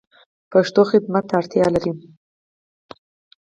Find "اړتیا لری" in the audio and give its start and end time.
1.39-1.91